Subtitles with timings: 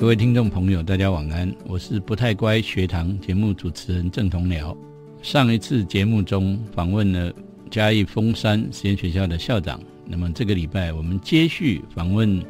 [0.00, 4.74] 各位听众朋友，大家晚安，我是不太乖学堂节目主持人郑同僚。
[5.20, 7.30] 上一次节目中访问了
[7.70, 12.42] 嘉义峰山实验学校的校长，那么这个礼拜我们接续访问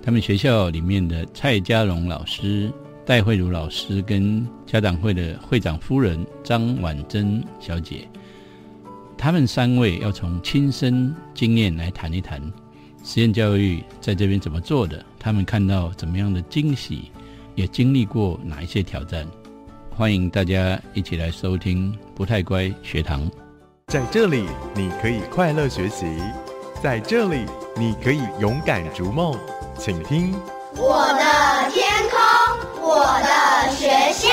[0.00, 2.72] 他们学校里面的蔡家荣老师、
[3.04, 8.06] 戴慧茹老师跟家长会的会长夫人张婉珍小姐，
[9.18, 12.40] 他们三位要从亲身经验来谈一谈。
[13.02, 15.04] 实验教育在这边怎么做的？
[15.18, 17.10] 他们看到怎么样的惊喜，
[17.54, 19.26] 也经历过哪一些挑战？
[19.90, 23.28] 欢迎大家一起来收听不太乖学堂。
[23.86, 24.44] 在这里，
[24.74, 26.06] 你可以快乐学习；
[26.82, 27.46] 在这里，
[27.76, 29.36] 你可以勇敢逐梦。
[29.78, 30.34] 请听
[30.76, 32.20] 我的天空，
[32.82, 34.28] 我的学校。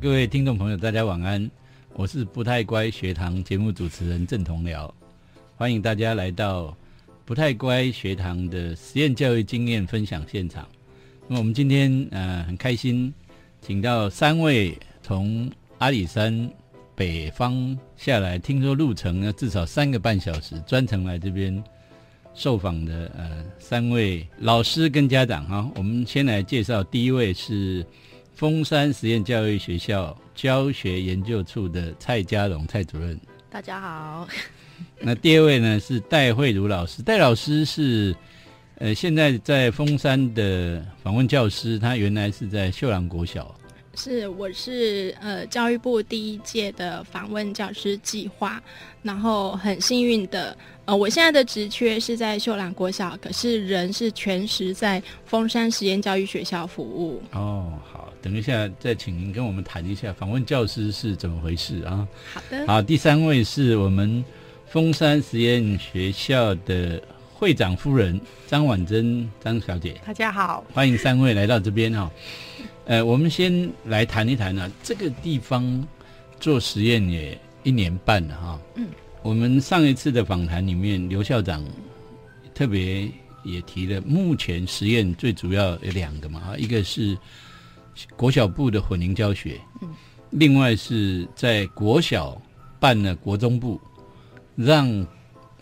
[0.00, 1.50] 各位听众朋友，大家晚安。
[1.98, 4.88] 我是不太乖学堂节目主持人郑同僚，
[5.56, 6.72] 欢迎大家来到
[7.24, 10.64] 不太乖学堂的实验教育经验分享现场。
[11.26, 13.12] 那么我们今天呃很开心，
[13.60, 16.48] 请到三位从阿里山
[16.94, 21.60] 北方下来，听说路程呢至少三个半小时，专程来这边
[22.32, 25.68] 受访的呃三位老师跟家长哈。
[25.74, 27.84] 我们先来介绍，第一位是。
[28.38, 33.18] 峰山实验教育学校教学研究处的蔡家荣蔡主任，
[33.50, 34.28] 大家好。
[35.00, 38.14] 那第二位呢是戴慧茹老师，戴老师是
[38.76, 43.52] 呃现在在峰山的访问教师，他原来是在秀朗国小。
[43.96, 48.62] 是，我是呃教育部第一届的访问教师计划，
[49.02, 50.56] 然后很幸运的
[50.88, 57.22] 呃我现在的职缺是在秀兰国小，可是人是全时在峰山实验教育学校服务。
[57.32, 58.10] 哦，好。
[58.22, 62.08] 等一下，再请您跟我们谈一下访问教师是怎么回事啊？
[62.32, 62.66] 好的。
[62.66, 64.24] 好，第三位是我们
[64.66, 66.98] 峰山实验学校的
[67.34, 70.00] 会长夫人张婉珍张小姐。
[70.06, 72.10] 大家好，欢迎三位来到这边哈。
[72.86, 75.86] 呃，我们先来谈一谈呢，这个地方
[76.40, 78.58] 做实验也一年半了哈。
[78.76, 78.88] 嗯。
[79.22, 81.64] 我们上一次的访谈里面，刘校长
[82.54, 83.10] 特别
[83.44, 87.16] 也提了，目前实验最主要有两个嘛，一个是。
[88.16, 89.88] 国小部的混龄教学，嗯，
[90.30, 92.40] 另外是在国小
[92.78, 93.80] 办了国中部，
[94.54, 95.04] 让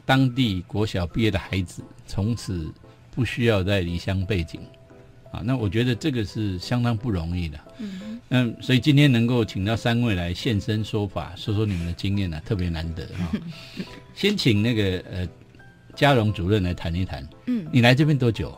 [0.04, 2.70] 当地国小毕业的孩子从此
[3.10, 4.60] 不需要再离乡背景，
[5.32, 13.30] 啊，那我觉得这个是相当不容易的，嗯，嗯，所以今天能够请到三位来现身说法，说说你们的经验呢，特别难得哈。
[14.14, 15.28] 先请那个呃
[15.94, 18.56] 嘉荣主任来谈一谈，嗯，你来这边多久？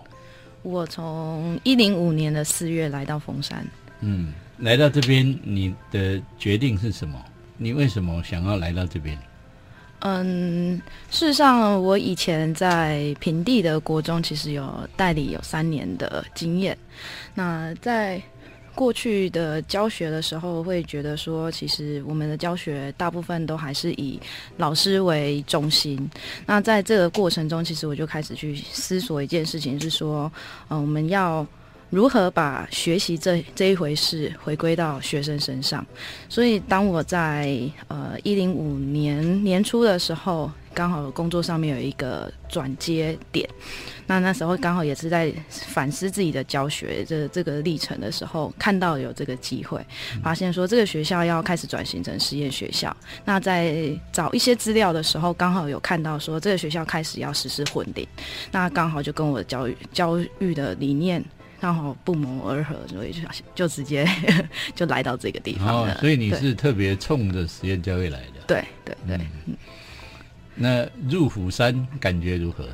[0.63, 3.67] 我从一零五年的四月来到峰山。
[4.01, 7.23] 嗯，来到这边，你的决定是什么？
[7.57, 9.19] 你为什么想要来到这边？
[10.01, 10.81] 嗯，
[11.11, 16.79] 事实上，我以前在平地的国中，其实有代理有三年的经验。
[17.35, 18.23] 那在
[18.79, 24.21] 过去的教学的时候，会觉得说，其实我们的教学大部分都还是以
[24.59, 26.09] 老师为中心。
[26.47, 30.31] 那在这个过程中，其实我就开始去思索一件事情，是说，
[30.69, 31.45] 嗯，我们要。
[31.91, 35.83] 如何把学习这这一回事回归到学生身上？
[36.29, 43.45] 所以，当我在呃一零五年年初的时候，刚好工作上面有一个转接点，
[44.07, 49.85] 那那时候刚好也是在反思自己的教学这这个历程的时候，看到有这个机会，
[50.23, 52.97] 发现说这个学校要开始转型成实验学校。
[53.25, 58.07] 那在找一些资料的时候，刚好有看到说这个学校开始要实施混龄，
[58.53, 61.21] 那刚好就跟我的教育教育的理念。
[61.61, 63.21] 刚好不谋而合，所以就
[63.53, 64.09] 就直接
[64.77, 65.99] 就来到这个地方了。
[65.99, 68.35] 所以你是特别冲着实验教育来的？
[68.47, 69.19] 对对对。
[70.59, 72.69] 那入虎山感觉如何？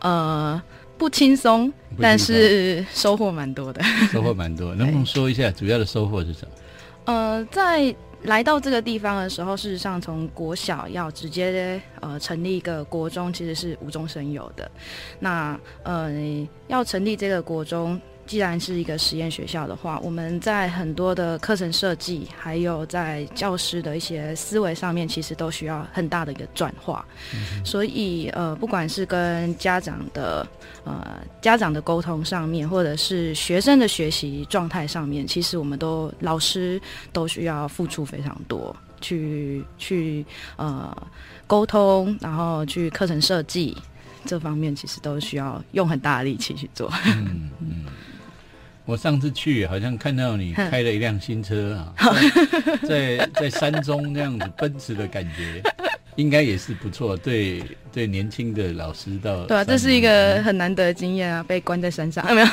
[0.00, 0.60] 呃，
[0.96, 3.82] 不轻松，但是收获蛮多的。
[4.12, 6.50] 收获蛮多， 能不能说一下主要的收获是什么？
[7.06, 14.70] 呃，在来到这个地方的时候，事实上从国小要直接呃成立一个国中，其实是无中生有的。
[15.20, 16.12] 那呃，
[16.66, 18.00] 要成立这个国中。
[18.28, 27.02] 既然是一个实验学校的话，我们在很多的课程设计，还有在教师的一些思维上面，其实都需要很大的一个转化。
[27.64, 30.46] 所以，呃，不管是跟家长的
[30.84, 36.78] 呃家长的沟通上面，或者是学生的学习状态上面，其实我们都老师
[37.14, 40.22] 都需要付出非常多，去去
[40.56, 40.94] 呃
[41.46, 43.74] 沟通，然后去课程设计
[44.26, 46.92] 这方面，其实都需要用很大的力气去做。
[47.06, 47.84] 嗯 嗯。
[48.88, 51.92] 我上次去好像看到你开了一辆新车啊，
[52.88, 55.62] 在在山中那样子奔驰的感觉，
[56.16, 57.62] 应该也是不错，对
[57.92, 62.46] 对，年轻的老师到对啊，这是一个很难得的经验啊，被关在山上 没有？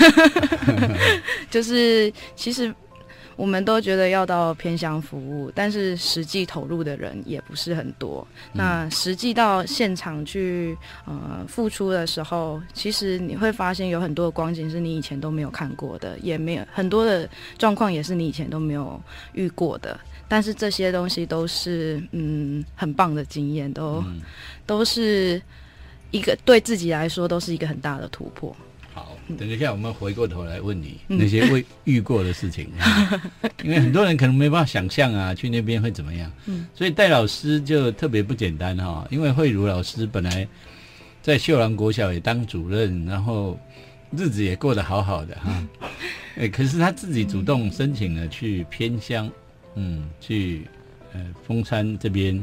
[1.49, 2.73] 就是其实
[3.35, 8.25] 我们都觉得要到偏乡服务，但是实际投入的人也不是很多。
[8.53, 19.01] 那实际到现场去呃付出的时候，其实你会发现有很多的光景是你以前都没有看过的，也没有很多的状况也是你以前都没有
[19.33, 19.99] 遇过的。
[20.27, 24.03] 但是这些东西都是嗯很棒的经验，都
[24.65, 25.41] 都是
[26.09, 28.55] 一个对自己来说都是一个很大的突破。
[28.95, 32.69] 好，等一下我们回过头来问你那些未遇过的事情，
[33.61, 36.31] 因为很多人可能没办法想象啊，去那边会怎么样。
[36.45, 40.47] 嗯，所以戴老师就特别不简单哈，因为慧茹老师本来
[41.21, 43.59] 在秀兰国小也当主任，然后
[44.15, 45.67] 日子也过得好好的哈。
[46.39, 49.29] 哎，可是他自己主动申请了去偏乡。
[49.75, 50.65] 嗯，去
[51.11, 52.41] 呃峰山这边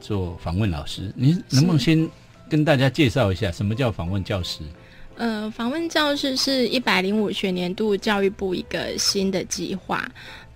[0.00, 2.08] 做访问老师，您能不能先
[2.50, 4.64] 跟大家介绍一下什么叫访问教师？
[5.16, 10.06] 呃，访问教室是一百零五学年度教育部一个新的计划，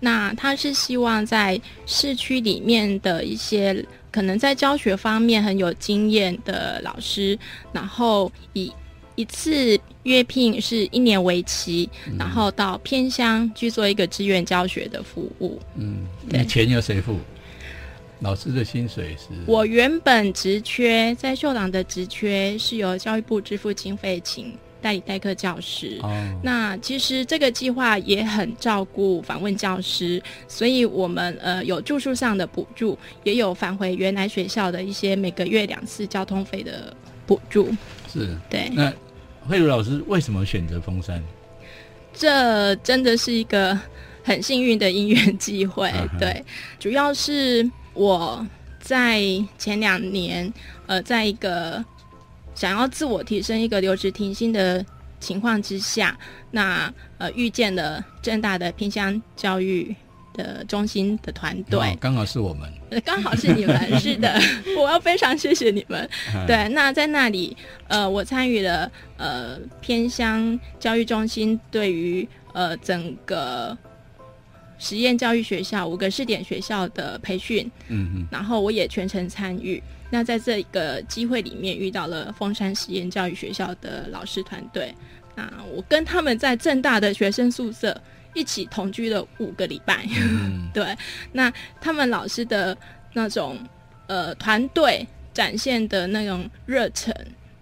[0.01, 7.39] 那他是希望在市区里面的一些可能在教学方面很有经验的老师，
[7.73, 8.71] 然后以
[9.17, 15.61] 一次约聘是一年为期，然后到偏乡去做一个志愿教学的服务。
[15.77, 17.19] 嗯，那钱由谁付？
[18.21, 19.27] 老师的薪水是？
[19.47, 25.99] 我原本职缺在秀朗的职缺是由教育部支付经费，请代理代课教师。
[26.03, 36.95] 哦，那其实这个计划也很照顾访问教师，所以我们呃有住宿上的补助，也有返回原来学校的一些每个月两次交通费的
[37.27, 37.75] 补助。
[38.13, 38.71] 是，对。
[38.75, 38.93] 那
[39.49, 41.23] 慧茹老师为什么选择峰山？
[42.13, 43.79] 这真的是一个
[44.23, 45.93] 很幸运的因缘机会。
[46.19, 46.45] 对，
[46.79, 48.47] 主要是我
[48.81, 49.23] 在
[49.59, 50.53] 前两年，
[50.87, 51.85] 呃，在一个
[52.55, 54.85] 想要自我提升一个留职停薪的
[55.19, 56.19] 情况之下，
[56.51, 59.95] 那呃遇见了正大的偏乡教育。
[60.33, 62.73] 的中心的团队，刚好是我们，
[63.05, 64.41] 刚好是你们，是的，
[64.79, 66.09] 我要非常谢谢你们。
[66.47, 67.55] 对，那在那里，
[67.89, 73.77] 呃，我参与了呃偏乡教育中心对于呃整个
[74.81, 79.81] 实验教育学校五个试点学校的培训，嗯嗯，然后我也全程参与。
[80.11, 84.93] 那在这个机会里面遇到了凤山实验教育学校的老师团队，
[85.37, 87.97] 那我跟他们在正大的学生宿舍。
[88.33, 90.07] 一起同居了五个礼拜，
[90.73, 90.97] 对，
[91.33, 92.79] 那他们老师的
[93.13, 93.59] 那种
[94.07, 95.05] 呃团队
[95.35, 97.13] 展现的那种热忱，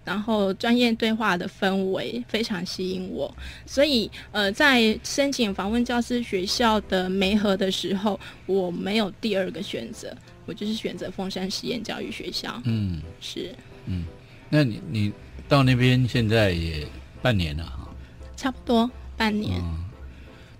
[0.09, 3.31] 然后专业对话的氛围非常吸引我，
[3.67, 10.11] 所以呃在申请访问教师学校的媒合的时候，我没有第二个选择，
[10.47, 12.59] 我就是选择凤山实验教育学校。
[12.65, 13.53] 嗯，是，
[13.85, 14.03] 嗯，
[14.49, 15.13] 那你你
[15.47, 16.87] 到那边现在也
[17.21, 17.87] 半年了哈，
[18.35, 19.61] 差不多半年。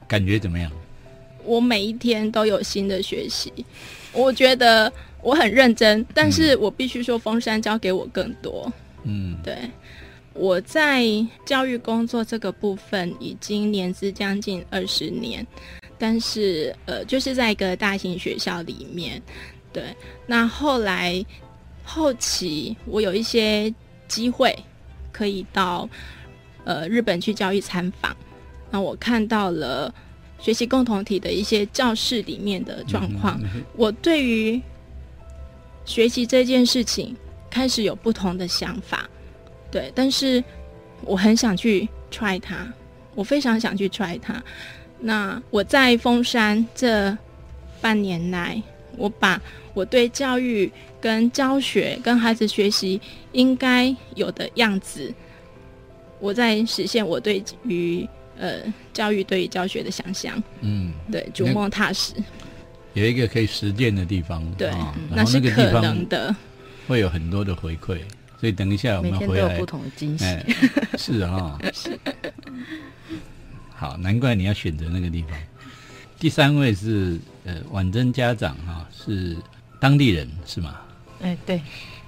[0.07, 0.71] 感觉怎么样？
[1.43, 3.51] 我每一天都有新的学习，
[4.13, 4.93] 我觉得
[5.23, 8.65] 我很认真，但是我必须说，峰山教给我更多。
[8.67, 8.73] 嗯，
[9.43, 9.69] 对，
[10.33, 11.03] 我在
[11.45, 15.45] 教育工作这个部分已经年资将近二十年，
[15.97, 19.21] 但是呃，就是在一个大型学校里面，
[19.73, 19.83] 对。
[20.27, 21.25] 那后来
[21.83, 23.73] 后期我有一些
[24.07, 24.57] 机会
[25.11, 25.89] 可以到
[26.65, 28.15] 呃日本去教育参访。
[28.69, 29.93] 那我看到了
[30.39, 33.41] 学习共同体的一些教室里面的状况，
[33.75, 34.61] 我对于
[35.85, 37.15] 学习这件事情
[37.49, 39.09] 开始有不同的想法，
[39.71, 40.43] 对，但是
[41.01, 42.67] 我很想去 try 它，
[43.15, 44.41] 我非常想去 try 它。
[44.99, 47.17] 那我在峰山这
[47.81, 48.61] 半年来，
[48.97, 49.41] 我把
[49.73, 52.99] 我对教育跟教学跟孩子学习
[53.31, 55.13] 应该有的样子，
[56.19, 58.07] 我在实现我对于。
[58.41, 58.61] 呃，
[58.93, 62.13] 教育对于教学的想象，嗯，对，逐梦踏实，
[62.93, 64.71] 有一个可以实践的地方，对，
[65.09, 66.33] 那是可能的，
[66.87, 67.99] 会有很多的回馈，
[68.39, 70.25] 所以等一下我们回来，不同的惊喜，
[70.97, 71.99] 是啊，是，
[73.73, 75.31] 好，难怪你要选择那个地方。
[76.19, 79.37] 第三位是呃，婉珍家长哈，是
[79.79, 80.79] 当地人是吗？
[81.21, 81.61] 哎，对，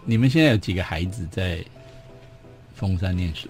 [0.06, 1.64] 你们现在有几个孩子在
[2.76, 3.48] 峰山念书？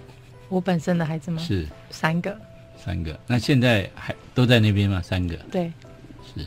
[0.48, 1.42] 我本身的孩子吗？
[1.42, 2.36] 是三个。
[2.84, 5.00] 三个，那现在还都在那边吗？
[5.00, 5.72] 三个，对，
[6.34, 6.44] 是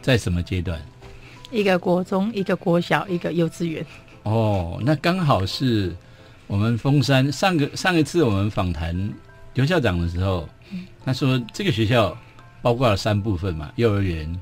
[0.00, 0.80] 在什么阶段？
[1.50, 3.84] 一个国中，一个国小，一个幼稚园。
[4.24, 5.94] 哦，那刚好是
[6.46, 9.12] 我们峰山上个上一次我们访谈
[9.54, 10.48] 刘校长的时候，
[11.04, 12.16] 他说这个学校
[12.60, 14.40] 包括了三部分嘛，幼儿园、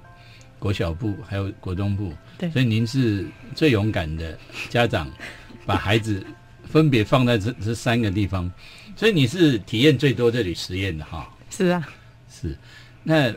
[0.59, 4.37] 国小部还有国中部，对所以您是最勇敢的
[4.69, 5.09] 家长，
[5.65, 6.25] 把孩子
[6.65, 8.51] 分别放在这这三个地方，
[8.97, 11.33] 所以你是体验最多这里实验的哈。
[11.51, 11.89] 是啊，
[12.29, 12.59] 是，
[13.05, 13.33] 那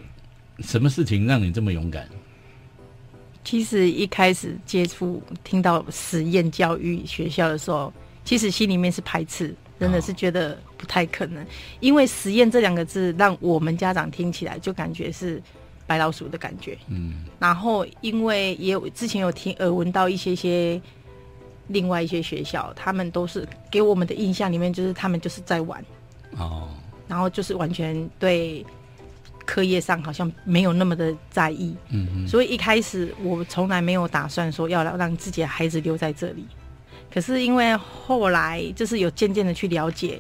[0.60, 2.10] 什么事情让你这么勇敢？
[3.50, 7.92] 其实一开始接触听到实验教育学校的时候，
[8.24, 11.44] 其实心里面是排斥，真的是觉得不太可能，
[11.80, 15.42] 因为实验这两个字让我们家长听起来就感觉是
[15.88, 16.78] 白老鼠的感觉。
[16.90, 17.26] 嗯。
[17.40, 20.80] 然后因为也有之前有听耳闻到一些些
[21.66, 25.84] 另外一些学校，他们都是给我们的印象里面就是他们就是在玩，
[26.38, 26.70] 哦。
[27.08, 28.64] 然后就是完全对
[29.50, 31.76] 课业上好像没有那么的在意。
[31.90, 36.46] 嗯嗯所以一开始我从来没有打算说要让自己的孩子留在这里，
[37.12, 40.20] 可是因为后来就是有渐渐的去了解，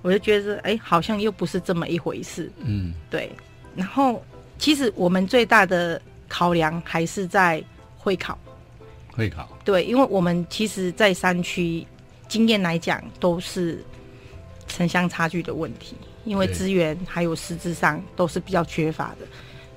[0.00, 2.48] 我就觉得哎，好像又不是这么一回事。
[2.58, 2.94] 嗯。
[3.10, 3.32] 对，
[3.74, 4.22] 然后
[4.58, 7.62] 其实我们最大的考量还是在
[7.98, 8.38] 会考，
[9.10, 9.48] 会考。
[9.64, 11.84] 对，因为我们其实，在山区
[12.28, 13.84] 经验来讲都是
[14.68, 19.26] 城乡差距的问题，因为资源还有师资上都是比较缺乏的，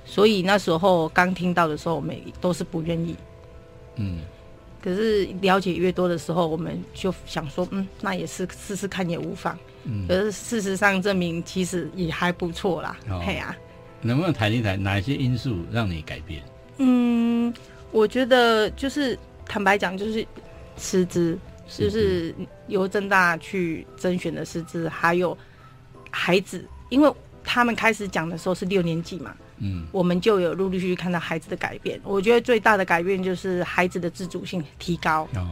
[0.04, 3.16] 所以那时候刚听到的时候，我们都是不愿意。
[3.96, 4.20] 嗯
[4.82, 9.58] 可是了解越多的时候，我们就想说，嗯，那也是试试看也无妨。
[9.82, 12.96] 嗯可，是事实上证明，其实也还不错啦。
[13.10, 13.56] 哦嘿呀、
[14.00, 16.40] 能不能谈一谈哪些因素让你改变？
[16.78, 17.52] 嗯，
[17.90, 20.24] 我觉得就是坦白讲，就是
[20.76, 21.36] 师资，
[21.68, 22.32] 就是
[22.68, 25.36] 由正大去甄选的师资，还有
[26.16, 27.12] 孩子，因为
[27.44, 32.00] 他们开始讲的时候是六年级嘛，嗯我们就有陆陆续续看到孩子的改变。
[32.02, 35.46] 我觉得最大的改变就是孩子的自主性提高，哦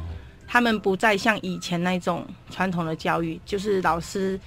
[0.46, 4.40] 他们不再像以前那种传统的教育，就是老师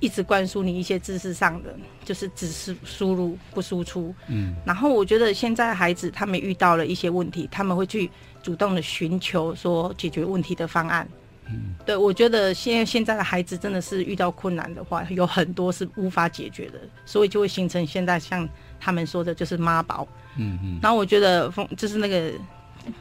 [0.00, 4.14] 一直灌输你一些知识上的，就是只是输入不输出。
[4.28, 8.10] 嗯然后我觉得现在孩子他们遇到了一些问题，他们会去
[8.42, 11.06] 主动的寻求说解决问题的方案。
[11.52, 18.48] 嗯，对，我觉得现在现在的孩子真的是遇到困难的话，有很多是无法解决的，所以就会形成现在像
[18.80, 20.08] 他们说的，就是妈宝。
[20.36, 22.32] 嗯嗯然后我觉得风就是那个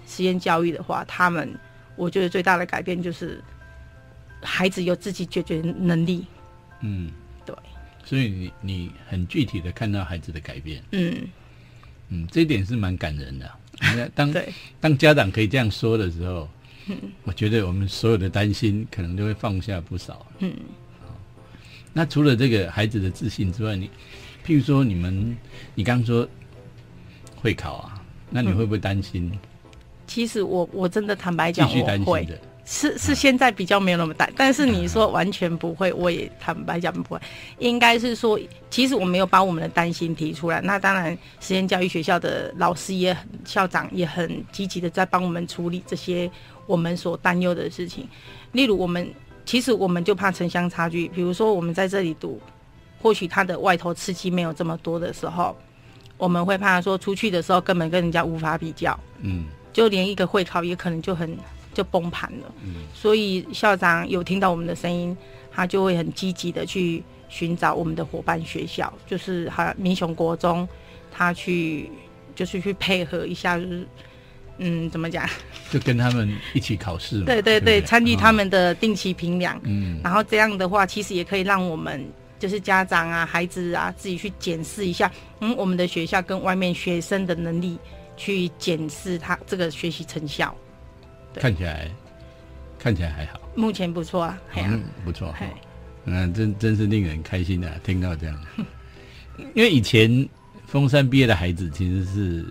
[0.06, 1.58] 实验教育的话，他们
[1.96, 3.42] 我觉得最大的改变就是
[4.42, 6.26] 孩子有自己解决能力。
[6.82, 7.10] 嗯，
[7.46, 7.56] 对，
[8.04, 11.16] 所以你你很具体的看到孩子的改变，嗯，
[12.10, 13.50] 嗯，这一点是蛮感人的。
[14.14, 14.32] 当，
[14.80, 16.48] 当家长可以这样说的时候，
[17.24, 20.26] 我觉得我们所有的担心可能都会放下不少。
[20.40, 20.54] 嗯，
[21.94, 23.90] 那除了这个孩子的自信之外，你
[24.46, 25.38] 譬如说你们，
[25.76, 26.28] 你刚说
[27.36, 29.32] 会考啊，那你会不会担心？
[30.08, 32.30] 其实我我真的坦白继讲，续担我会心。
[32.32, 32.42] 的？
[32.74, 37.20] 是是，现在比较没有那么大，但是你说完全不会，我也坦白讲不会。
[37.60, 40.62] 应该是说，其实我没有把我们的担心提出来。
[40.62, 46.32] 那当然，实验教育学校的老师也很，校长也很积极的在帮我们处理这些
[46.66, 48.08] 我们所担忧的事情。
[48.54, 49.06] 例如，我们
[49.46, 52.40] 其实我们就怕城乡差距，比如说我们在这里读，
[53.02, 55.54] 或许他的外头刺激没有这么多的时候，
[56.18, 58.98] 我们会怕说出去的时候根本跟人家无法比较。
[59.20, 61.38] 嗯就连一个会考也可能就很
[61.74, 62.54] 就崩盘了。
[62.64, 65.16] 嗯所以校长有听到我们的声音，
[65.52, 70.68] 他就会很积极的去寻找我们的伙伴学校，就是哈民雄国中，
[71.12, 71.90] 他去
[72.36, 73.88] 就是去配合一下，就是
[74.58, 75.28] 嗯怎么讲？
[75.72, 77.26] 就跟他们一起考试嘛。
[77.26, 78.30] 对对对对，参与他。
[78.30, 82.06] 哦们的定期评量，嗯然后这样的话，其实也可以让我们
[82.40, 85.12] 就是家长啊、孩子啊自己去检视一下，
[85.42, 87.78] 嗯，我们的学校跟外面学生的能力，
[88.18, 90.56] 去检视他这个学习成效。
[91.34, 91.90] 对看起来
[92.80, 95.34] 看起来还好，目前不错啊，嘿啊嗯，不错。
[95.38, 95.48] 嘿
[96.06, 97.72] 嗯，真真是令人开心啊！
[97.84, 98.36] 听到这样，
[99.54, 100.28] 因为以前
[100.66, 102.46] 峰山毕业的孩子其实是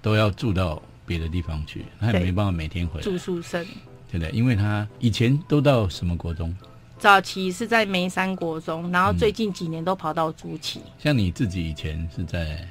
[0.00, 3.62] 都要住到别的地方去，他也对没办法每天回来，住宿生。
[4.10, 4.30] 对不对？
[4.30, 6.56] 因为他以前都到什么国中？
[6.98, 10.80] 早期是在梅山国中，然后最近几年都跑到竹崎。
[10.98, 12.66] 像你自己以前是在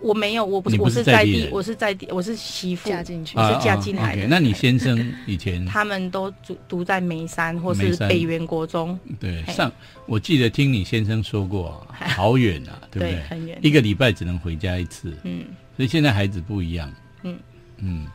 [0.00, 3.36] 我没有，我不是，我不是在地是在地，我是在地，我是媳妇，嫁进去。
[3.36, 9.14] 我是嫁啊进来的那你先生以前他们都读读在眉山或是北园国中，嘿。
[9.18, 9.70] 对上，
[10.06, 13.20] 我记得听你先生说过啊， 好远啊，对不对？
[13.28, 13.58] 很远。
[13.62, 15.44] 一个礼拜只能回家一次，嗯，
[15.76, 16.92] 所以现在孩子不一样。
[17.22, 17.38] 嗯。
[17.78, 18.06] 嗯，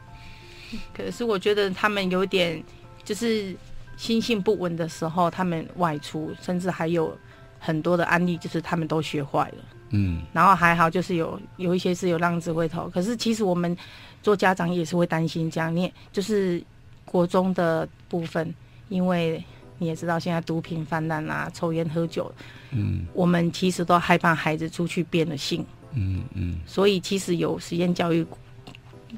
[0.93, 2.61] 可是我觉得他们有点
[3.03, 3.55] 就是
[3.97, 7.17] 心性不稳的时候，他们外出，甚至还有
[7.65, 9.63] 很多的案例，就是他们都学坏了。
[9.95, 13.77] 嗯然后还好，就是有有一些是有浪子回头，可是其实我们
[14.21, 16.61] 做家长也是会担心这样，你也就是
[17.05, 18.53] 国中的部分，
[18.89, 19.41] 因为
[19.77, 22.29] 你也知道现在毒品泛滥啊，抽烟喝酒，
[22.71, 26.59] 嗯我们其实都害怕孩子出去变了性，嗯嗯。
[26.65, 28.25] 所以其实有实验教育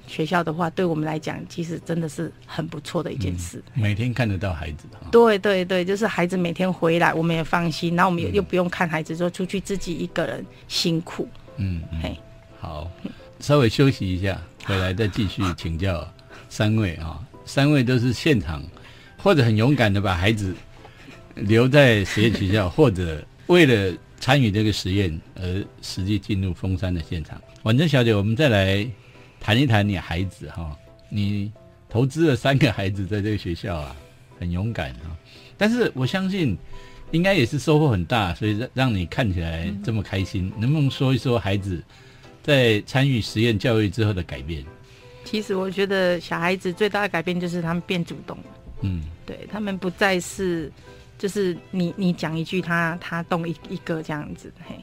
[0.07, 3.63] 学校的话，对我们来讲，其实真的是很不错的一件事。
[3.73, 4.85] 每天看得到孩子。
[5.11, 11.27] 对对对，就是孩子每天回来，我们也放心，然后我们又又不用看孩子说出去自己一个人辛苦。
[11.57, 12.17] 嗯，嘿，
[12.59, 12.89] 好，
[13.39, 16.07] 稍微休息一下，回来再继续请教
[16.49, 17.19] 三位啊。
[17.45, 18.63] 三位都是现场，
[19.17, 20.53] 或者很勇敢的把孩子
[21.35, 27.39] 留在实验学校，或者为了参与这个实验而实际进入封山的现场。
[27.61, 28.87] 婉珍小姐，我们再来
[29.45, 30.75] 谈一谈你孩子哈，
[31.07, 31.51] 你
[31.87, 33.95] 投资了三个孩子在这个学校啊，
[34.39, 35.15] 很勇敢啊。
[35.55, 36.57] 但是我相信
[37.11, 40.51] 应该也是收获很大，所以让让你看起来这么开心。
[40.57, 41.79] 能不能说一说孩子
[42.41, 44.65] 在参与实验教育之后的改变？
[45.23, 48.43] 其实我觉得小孩子最大的改变就是他们变主动了。
[48.81, 50.71] 嗯，对他们不再是，
[51.19, 54.51] 就是你你讲一句，他他动一一个这样子。
[54.67, 54.75] 嘿，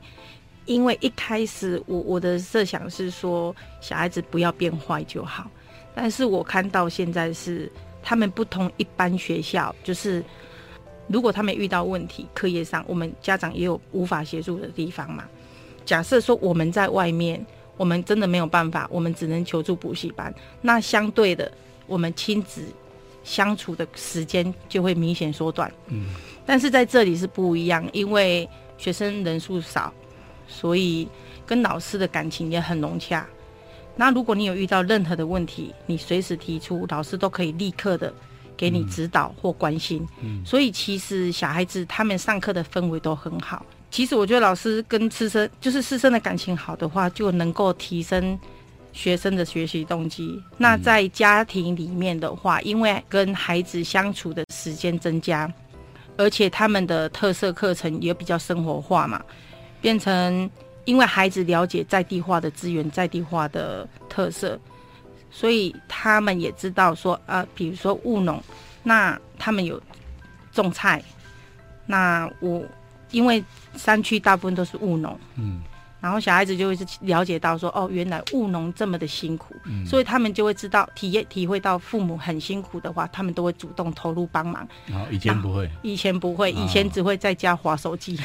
[0.67, 5.51] 因为一开始我我的设想是说小孩子不要变坏就好，
[5.95, 7.71] 但是我看到现在是
[8.03, 10.25] 他们不同一般学校，就是
[11.07, 15.25] 如果他们遇到问题，课业上我们家长也有无法协助的地方嘛。
[15.85, 17.45] 假设说我们在外面。
[17.79, 20.33] 我们真的没有办法，我们只能求助补习班。
[20.61, 21.51] 那相对的，
[21.87, 22.63] 我们亲子
[23.25, 25.73] 相处的时间就会明显缩短。
[25.89, 26.11] 嗯，
[26.45, 29.93] 但是在这里是不一样，因为学生人数少，
[30.47, 31.09] 所以
[31.47, 33.27] 跟老师的感情也很融洽。
[33.95, 38.13] 那如果你有遇到任何的问题，你随时提出，老师都可以立刻的
[38.57, 40.07] 给你指导或关心。
[40.23, 43.65] 嗯，所以其实小孩子他们上课的氛围都很好。
[43.91, 48.39] 其实我觉得老师跟师生就是师生的感情好的话，就能够提升
[48.95, 50.43] 学生的学习动机。
[50.57, 55.53] 那在家庭里面的话，因为跟孩子相处的时间增加，
[56.17, 59.23] 而且他们的特色课程也比较生活化嘛，
[59.83, 60.49] 变成
[60.87, 64.59] 因为孩子了解在地化的资源、在地化的特色，
[65.31, 68.43] 所以他们也知道说啊，比如说务农，
[68.83, 69.79] 那他们有
[70.53, 71.05] 种菜，
[71.85, 72.65] 那我。
[73.13, 73.45] 因为
[73.77, 75.61] 山区大部分都是务农，嗯，
[76.03, 84.67] 然后小孩子就会是了解到说，哦，原来务农这么的辛苦，嗯，所以他们就会知道体验体会到父母很辛苦的话，他们都会主动投入帮忙。
[84.93, 88.19] 好，以前不会，以前不会，以前只会在家划手机。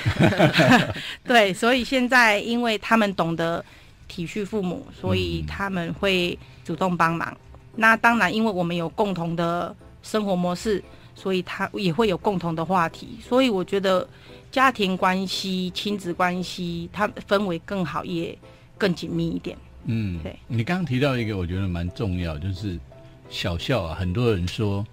[1.24, 3.64] 对，所以现在因为他们懂得
[4.08, 6.36] 体恤父母，所以他们会
[6.66, 7.38] 主动帮忙。
[7.76, 13.20] 那当然，因为我们有共同的生活模式，所以他也会有共同的话题。
[13.22, 14.08] 所以我觉得。
[14.52, 18.38] 家庭关系、亲子关系，它氛围更好，也
[18.78, 19.58] 更紧密一点。
[19.86, 20.36] 嗯，对。
[20.48, 22.80] 你刚刚提到一个，我觉得蛮重要，就是
[23.30, 24.86] 小校啊，很多人说，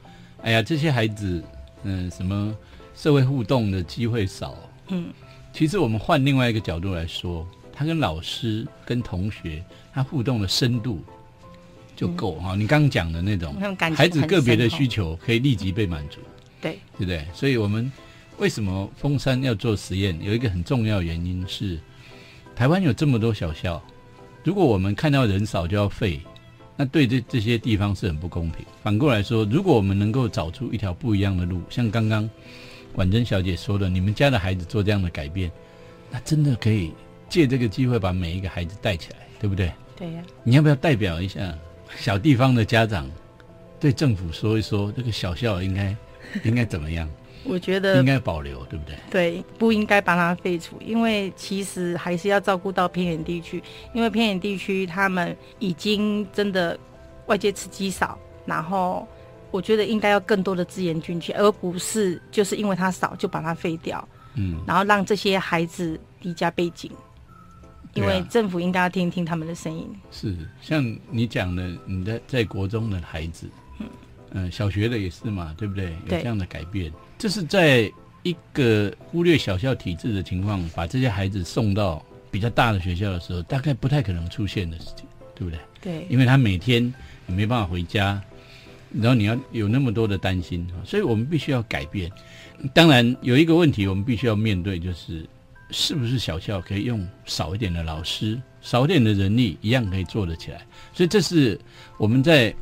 [0.43, 1.43] 哎呀，这些孩子，
[1.85, 2.55] 嗯，什么
[2.95, 4.57] 社会互动的机会少。
[4.89, 5.13] 嗯，
[5.53, 11.03] 其实我们换另外一个角度来说，他跟老师、跟同学，他互动的深度
[11.97, 12.55] 就够哈。
[12.55, 13.55] 你刚刚讲的那种，
[13.97, 16.19] 孩子个别的需求可以立即被满足。
[16.61, 17.27] 对，对不对？
[17.33, 17.91] 所以我们。
[18.39, 20.19] 为什么峰山要做实验？
[20.23, 21.79] 有一个很重要原因是，
[22.55, 23.81] 台湾有这么多小校，
[24.43, 26.21] 如果我们看到人少就要废，
[26.77, 28.67] 那对这这些地方是很不公平。
[28.83, 32.29] 反过来说，如果我们能够找出一条不一样的路，像刚刚
[32.95, 35.51] 婉珍小姐说的，你们家的孩子做这样的改变，
[36.11, 36.93] 那真的可以
[37.29, 39.73] 借这个机会把每一个孩子带起来，对不对？
[39.97, 40.23] 对呀。
[40.43, 41.57] 你要不要代表一下
[41.97, 43.09] 小地方的家长，
[43.79, 45.97] 对政府说一说，这个小校应该
[46.43, 47.09] 应该怎么样？
[47.47, 48.97] 我觉得应该保留，对不对？
[49.11, 56.79] 对，不应该把它废除，因为其实还是要照顾到偏远地区，因为偏远地区他们已经真的
[57.27, 59.07] 外界刺激少，然后
[59.51, 66.91] 我觉得应该要更多的资源进去，而不是就是因为它少就把它废掉，嗯，然后让这些孩子离家背景，
[67.93, 69.89] 因为政府应该要听听他们的声音。
[70.11, 73.87] 是，像你讲的，你在在国中的孩子，嗯
[74.33, 75.91] 嗯，小学的也是嘛，对不对？
[76.07, 76.91] 有这样的改变。
[77.25, 77.91] 这是在
[78.23, 85.59] 一个忽略小校体制的情况，把这些孩子送到比较大的学校的时候，大概不太可能出现的事情，对不对？
[85.81, 86.85] 对，因为他每天
[87.27, 88.21] 也没办法回家，
[88.93, 92.13] 然后你要有那么多的担心，所以我们必须要改变。
[92.75, 95.25] 当然，有一个问题我们必须要面对，就是
[95.71, 100.61] 是不是小校可以用少一点的老师、少一点的人力，一样可以做得起来？
[100.93, 101.59] 所以这是
[101.97, 102.55] 我们在。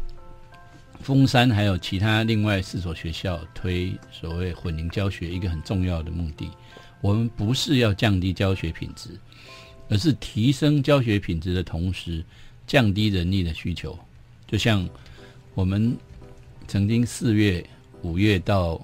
[1.02, 6.48] 峰山还有其他另外四所学校推所谓混龄教学，一个很重要的目的，
[7.00, 9.10] 我们不是要降低教学品质，
[9.88, 12.24] 而是提升教学品质的同时，
[12.66, 13.98] 降低人力的需求。
[14.46, 14.88] 就像
[15.54, 15.96] 我们
[16.68, 17.64] 曾经四月、
[18.02, 18.80] 五月到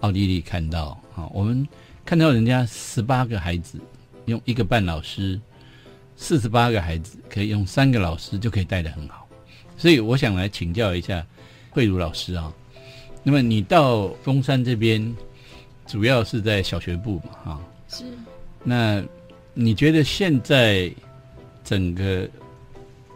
[0.00, 1.66] 奥地利看到，啊，我们
[2.04, 3.80] 看到人家十八个孩子
[4.26, 5.40] 用一个半老师
[6.16, 9.28] 四十八个孩子可以用三个老师就可以带得很好，
[9.76, 11.24] 所以我想来请教一下
[11.70, 12.52] 慧茹老师啊。
[13.22, 15.16] 那么你到峰山这边，
[15.86, 17.60] 主要是在小学部嘛，哈？
[17.88, 18.04] 是。
[18.62, 19.02] 那
[19.54, 20.92] 你觉得现在
[21.64, 22.28] 整个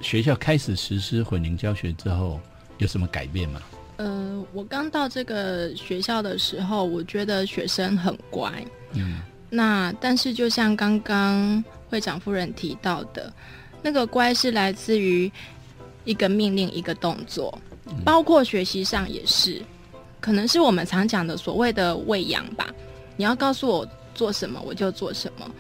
[0.01, 2.40] 学校开始实施混龄教学之后，
[2.79, 3.61] 有什么改变吗？
[3.97, 8.51] 呃，我刚到这个学校的时候，我觉得学生很乖。
[8.93, 9.21] 嗯。
[9.51, 11.62] 那但是就像刚刚。
[11.90, 13.33] 会长夫人提到的，
[13.81, 15.31] 那个乖是来自于
[16.05, 17.57] 一个命令、一个动作，
[18.05, 19.62] 包括学习上也是，
[20.20, 22.68] 可能是我们常讲的所谓的喂养吧。
[23.16, 25.51] 你要告诉我做什么，我就做什么。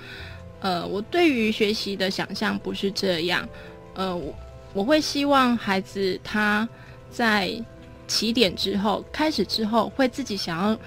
[0.60, 3.48] 呃，我对于学习的想象不是这样。
[3.94, 4.34] 呃，我
[4.72, 6.68] 我会希望孩子他
[7.10, 7.52] 在
[8.06, 10.78] 起点之后、开始之后，会自己想要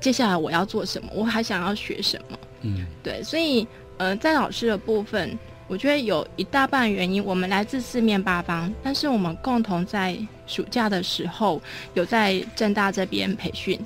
[0.00, 2.38] 接下来我要做什么，我还想要学什么。
[2.62, 3.66] 嗯，对，所以。
[3.98, 11.60] 呃，在老师的部分，我觉得有一大半原因，我们来自四面八方，但是我们共同在暑假的时候
[11.94, 13.78] 有在正大这边培训，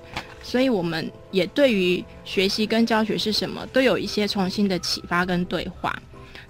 [0.43, 5.99] 所以我们也对于学习跟教学是什么都有一些重新的启发跟对话，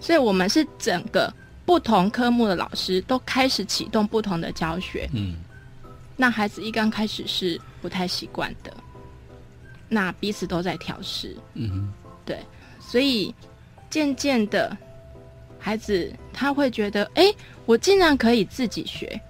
[0.01, 1.33] 所以我们是整个
[1.65, 5.37] 不同科目的老师都开始启动不同的教学，嗯，
[6.17, 8.77] 那孩子一刚开始是不太习惯的，
[9.89, 11.89] 那彼此都在调试，嗯，
[12.25, 12.41] 对，
[12.81, 13.33] 所以。
[13.91, 14.77] 渐渐的，
[15.61, 17.33] 孩子他会觉得，哎，
[17.67, 19.21] 我竟然可以自己学，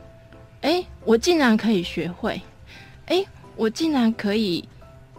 [0.62, 2.40] 哎，我竟然可以学会，
[3.06, 3.22] 哎，
[3.56, 4.66] 我竟然可以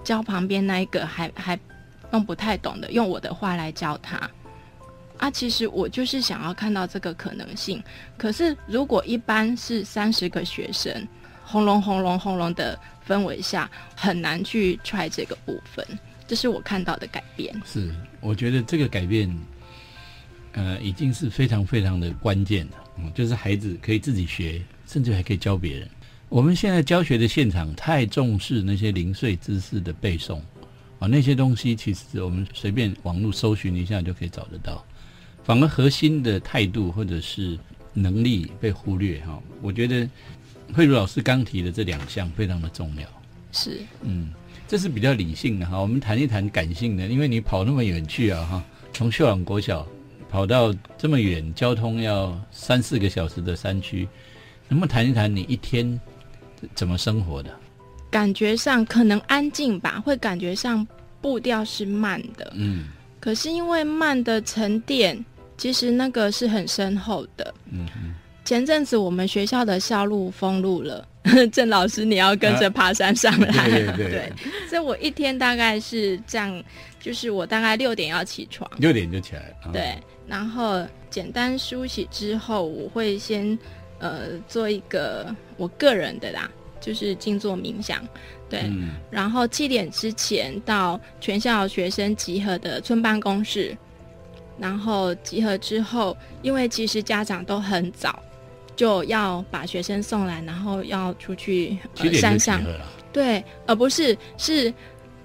[0.04, 1.60] 教旁边那一个还还
[2.10, 4.17] 弄不太懂的，用我的话来教他。
[5.17, 7.84] 啊，其实我就是想要看到这个可能性。
[8.17, 11.08] 可是如果一般是三十个学生，
[11.45, 15.86] 轰隆轰隆轰隆的氛围下，很难去揣这个部分。
[16.28, 17.54] 这是我看到的改变。
[17.65, 19.30] 是，我觉得这个改变，
[20.54, 22.72] 呃，已经是非常非常的关键了。
[22.98, 25.90] 嗯，就是孩子可以自己学，甚至还可以教别人。
[26.30, 30.40] 我们现在教学的现场太重视那些零碎知识的背诵
[31.00, 34.84] 啊，那些东西其实我们随便网络搜寻一下就可以找得到。
[35.44, 37.58] 反而核心的态度或者是
[37.94, 39.42] 能力被忽略哈。
[39.62, 40.08] 我觉得
[40.74, 43.08] 慧茹老师刚提的这两项非常的重要。
[43.52, 44.32] 是，嗯。
[44.68, 49.86] 这是比较理性的哈，我们谈一谈感性的，因为你跑那么远去啊哈，从秀朗国小
[50.32, 54.08] 跑到这么远，交通要三四个小时的山区，
[54.70, 56.00] 能不能谈一谈你一天
[56.74, 57.52] 怎么生活的？
[58.10, 60.88] 感觉上可能安静吧，会感觉上
[61.20, 62.86] 步调是慢的，嗯，
[63.20, 65.24] 可是因为慢的沉淀，
[65.58, 68.15] 其实那个是很深厚的，嗯嗯。
[68.44, 71.08] 前阵子我们学校的校路封路了，
[71.54, 73.70] 郑老师你要跟着爬山上来。
[73.70, 74.34] 对对对。
[74.67, 76.63] 所以我一天大概是这样，
[77.00, 79.56] 就是我大概六点要起床，六点就起来。
[79.72, 79.96] 对，
[80.32, 83.60] 然后简单梳洗之后，我会先
[84.00, 88.02] 呃做一个我个人的啦，就是静坐冥想。
[88.50, 88.72] 对，
[89.10, 93.78] 然后七点之前到全校学生集合的村办公室，
[94.58, 98.17] 然后集合之后，因为其实家长都很早。
[98.74, 102.63] 就要把学生送来，然后要出去呃山上。
[103.12, 104.74] 对，而不是是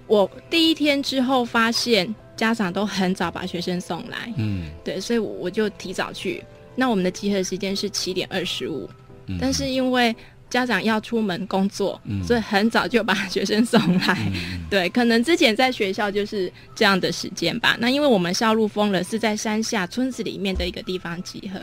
[0.08, 4.32] 我第一天之后发现家长都很早把学生送来。
[4.36, 6.44] 嗯，对，所以我就提早去。
[6.74, 8.88] 那我们的集合时间是七点二十五，
[9.40, 10.14] 但是因为
[10.50, 14.32] 家长要出门工作，嗯所以很早就把学生送来。
[14.70, 17.76] 对，可能之前在学校就是这样的时间吧。
[17.80, 21.60] 那因为我们校路封了，是在山下村子里面的一个地方集合。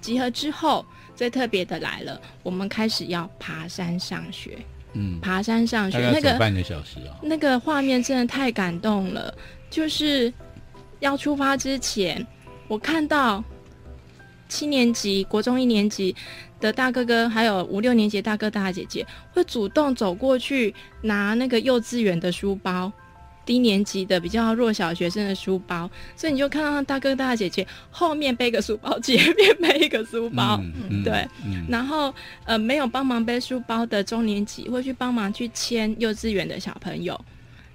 [0.00, 0.84] 集合之后。
[1.14, 4.58] 最特别的来了，我们开始要爬山上学。
[4.94, 9.32] 嗯，爬山上学那个半个小时啊，那个画面真的太感动了。
[9.72, 10.30] 就是
[11.00, 12.24] 要出发之前，
[12.68, 13.42] 我看到
[14.46, 16.14] 七年级、国中一年级
[16.60, 22.92] 的大哥哥，还有五六年级大哥大姐姐，会主动走过去拿那个幼稚园的书包。
[23.44, 30.60] 低年级的比较弱小学生的书包，所以你就看到大哥大姐姐后面背个书包， 前面背一个书包，
[31.02, 31.26] 对。
[31.68, 37.20] 然后呃，没有帮忙背书包的中年级会去帮忙去牵幼稚园的小朋友，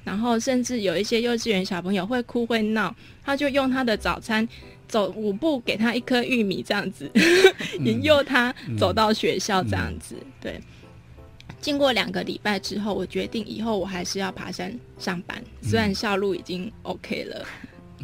[0.07, 4.47] 然后甚至有一些幼稚园小朋友会哭会闹，他就用他的早餐
[4.87, 7.11] 走五步给他一颗玉米这样子，
[7.83, 10.61] 引诱他走到学校这样子，对。
[11.59, 15.43] 经过两个礼拜之后，我决定以后我还是要爬山上班。
[15.61, 17.45] 虽然校路已经 OK 了，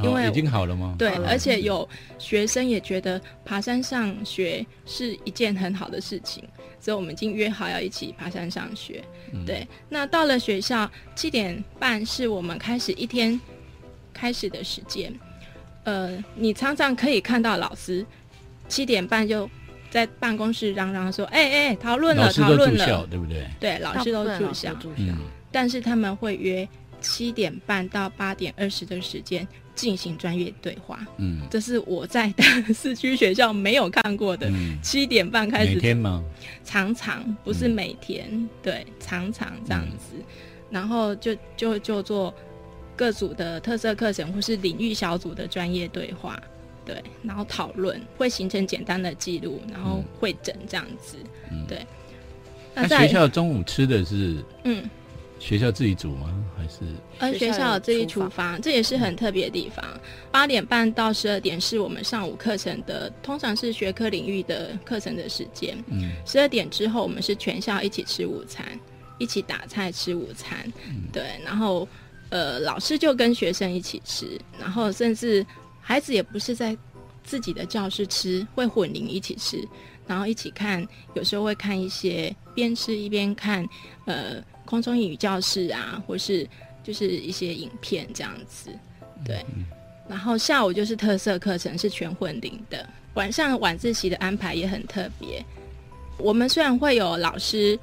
[0.03, 0.95] 因为已经好了吗？
[0.99, 1.87] 对，而且有
[2.19, 6.43] 学生也觉得爬山上学是一件很好的事情，
[6.83, 9.01] 所以我们已经约好要一起爬山上学。
[9.45, 13.39] 对，那到了学校七点半是我们开始一天
[14.11, 15.17] 开始的时间。
[15.85, 18.05] 呃，你常常可以看到老师
[18.67, 19.49] 七点半就
[19.89, 25.15] 在办公室嚷嚷说：“哎哎，讨论了，讨论了，对不对？”对，老师都住校，嗯，
[25.53, 26.67] 但是他们会约
[26.99, 31.05] 七点半到八点二十的时间进行专业对话。
[31.17, 32.33] 嗯，这是我在
[32.73, 34.51] 市区学校没有看过的。
[34.81, 36.23] 七点半开始，每天吗？
[36.63, 40.15] 常常不是每天，对，常常这样子，
[40.69, 42.33] 然后就就就做
[42.95, 46.41] 各组的特色课程或是领域小组的专业对话。
[46.85, 51.15] 对，然后讨论会形成简单的记录，然后会诊这样子。
[51.65, 51.85] 对。
[52.75, 54.83] 那学校中午吃的是嗯，
[55.43, 56.33] 学校自己煮吗？
[56.55, 56.79] 还是
[57.19, 59.83] 呃，学校有自己厨房，这也是很特别的地方。
[60.31, 65.77] 八点半到十二点是我们上午课程的，通常是学科领域的课程的时间。
[65.87, 68.65] 嗯，十二点之后我们是全校一起吃午餐，
[69.17, 70.71] 一起打菜吃午餐。
[71.11, 71.85] 对，然后
[72.29, 75.45] 呃，老师就跟学生一起吃，然后甚至。
[75.85, 76.77] 孩子也不是在
[77.25, 79.61] 自己的教室吃，会混龄一起吃，
[80.07, 83.67] 然后一起看，有时候会看一些边吃一边看，
[84.05, 86.47] 呃，空中英语教室啊，或是
[86.83, 88.69] 就是一些影片这样子，
[89.23, 89.45] 对。
[90.07, 92.87] 然后下午就是特色课程，是全混龄的。
[93.13, 95.43] 晚上晚自习的安排也很特别。
[96.17, 97.79] 我们虽然会有老师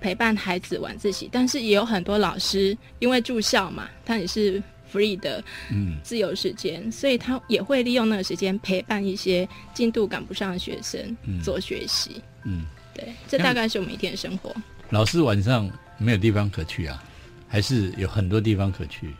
[0.00, 4.62] 陪伴孩子晚自习，但是也有很多老师因为住校嘛，他也是。
[4.92, 12.20] free 的嗯自由时间，所以他也会利用那个时间陪伴一些进度赶不上的学生做学习。
[12.44, 14.54] 嗯，对，这大概是我们一天的生活。
[14.90, 15.66] 老师晚上
[15.98, 17.02] 没有地方可去啊，
[17.48, 19.10] 还是有很多地方可去？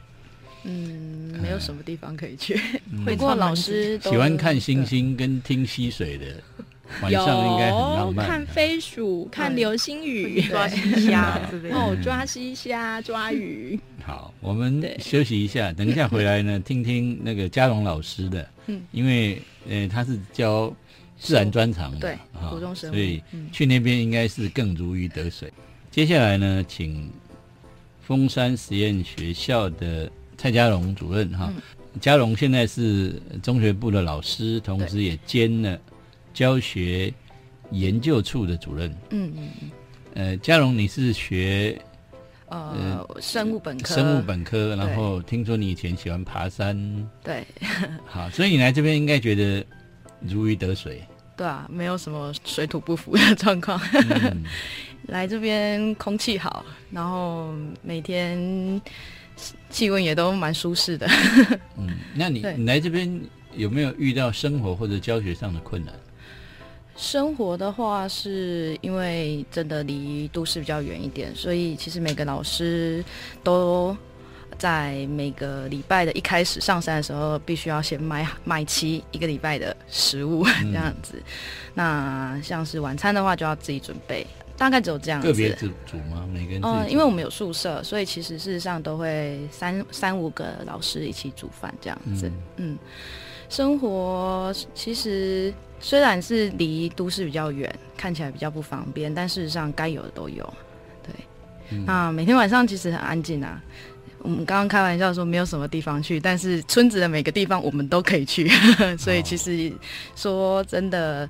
[0.64, 2.60] 嗯，没有什么地方可以去。
[3.04, 6.26] 不过老师喜欢看星星跟听溪水的。
[7.00, 11.40] 晚上应该很浪漫，看飞鼠，看流星雨，抓西虾，
[11.72, 13.80] 哦，抓西虾，抓鱼。
[14.04, 20.70] 好，我们休息一下，等一下回来呢，听听那个嘉荣老师的，嗯，因为呃他是教
[21.18, 22.18] 自然专长的，对，
[22.50, 25.50] 初中生，所以去那边应该是更如鱼得水。
[25.92, 27.12] 接下来呢，请
[28.00, 31.52] 峰山实验学校的蔡家荣主任哈，
[32.00, 35.78] 嘉荣现在是中学部的老师，同时也兼了。
[36.32, 37.12] 教学
[37.72, 38.90] 研究处的主任。
[39.10, 39.70] 嗯嗯嗯。
[40.14, 41.78] 呃，家荣，你是学
[42.46, 47.06] 呃生物本科，生物本科，然后听说你以前喜欢爬山。
[47.22, 47.46] 对。
[48.08, 49.62] 好，所以你来这边应该觉得
[50.20, 51.02] 如鱼得水。
[51.36, 53.78] 对啊，没有什么水土不服的状况。
[55.08, 58.80] 来这边空气好，然后每天
[59.70, 61.06] 气温也都蛮舒适的。
[61.76, 63.20] 嗯，那你你来这边
[63.54, 65.92] 有没有遇到生活或者教学上的困难？
[66.94, 73.02] 生活的话，是因为真的离都市比较远一点，所以其实每个老师
[73.42, 73.96] 都
[74.58, 81.20] 在每个礼拜的一开始上山的时候，必须要先买买齐一个礼拜的食物这样子。
[81.72, 84.26] 那像是晚餐的话，就要自己准备，
[84.62, 85.26] 大概只有这样子。
[85.26, 86.24] 个别煮煮吗？
[86.32, 86.62] 每个人？
[86.62, 92.30] 嗯，因为我们有宿舍，所以其实事实上都会三三五个老师一起煮饭这样子。
[92.58, 92.78] 嗯，
[93.48, 95.52] 生活其实。
[95.84, 100.54] 虽然是离都市比较远，看起来比较不方便，但事实上该有的都有。
[101.02, 103.60] 对，那每天晚上其实很安静啊。
[104.20, 108.48] 我们刚刚开玩笑说没有什么地方去，但是村子的每个地方我们都可以去，
[108.96, 109.72] 所以其实
[110.14, 111.28] 说真的，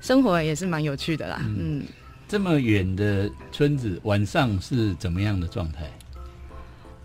[0.00, 1.38] 生活也是蛮有趣的啦。
[1.42, 1.84] 嗯，
[2.30, 5.90] 这么远的村子，晚上是怎么样的状态？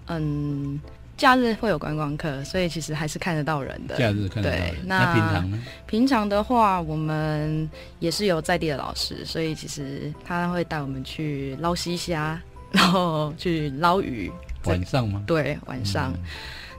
[0.06, 0.80] 嗯。
[1.18, 3.96] 假日会有观光客，所以其实还是看得到人的。
[3.96, 4.76] 假日看得到人。
[4.84, 5.64] 那平常呢？
[5.88, 12.38] 平常的话，我们也是有在地的老师，所以其实他会带我们去捞西虾，
[12.70, 14.30] 然后去捞鱼。
[14.66, 15.24] 晚上吗？
[15.26, 16.14] 对，晚上。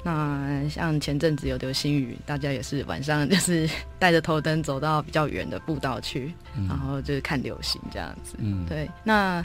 [0.07, 6.33] 那像前阵子有流星雨，大家也是晚上就是 带着头灯走到比较远的步道去，
[6.69, 8.37] 然后就是看流星这样子。
[8.39, 8.89] 嗯，对。
[9.03, 9.45] 那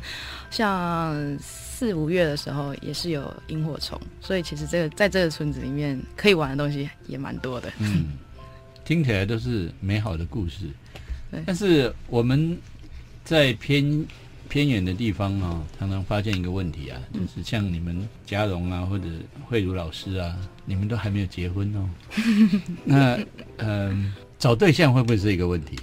[0.51, 7.73] 像四五月的时候也是有萤火虫，所以其实这个在这个村子里面可以玩的东西也蛮多的。
[7.79, 8.09] 嗯，
[8.85, 10.67] 听起来都是美好的故事。
[11.43, 12.55] 但是我们
[13.23, 14.05] 在偏。
[14.51, 19.05] 偏远的地方啊，常常发现一个问题啊，就是像你们嘉荣啊，或者
[19.47, 20.35] 慧茹老师啊，
[20.65, 21.89] 你们都还没有结婚哦。
[22.83, 23.17] 那
[23.59, 25.79] 嗯，找对象会不会是一个问题？